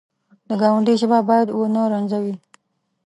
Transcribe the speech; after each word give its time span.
د 0.47 0.49
ګاونډي 0.61 0.93
ژبه 1.01 1.19
باید 1.29 1.47
ونه 1.51 1.81
رنځوي 1.93 2.35